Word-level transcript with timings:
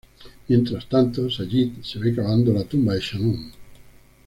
Mientras 0.47 0.89
tanto, 0.89 1.29
Sayid 1.29 1.83
se 1.83 1.99
ve 1.99 2.15
cavando 2.15 2.51
la 2.51 2.63
tumba 2.63 2.95
de 2.95 3.01
Shannon. 3.01 3.51